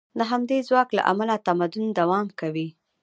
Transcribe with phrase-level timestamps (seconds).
[0.17, 2.67] د همدې ځواک له امله تمدن دوام کوي.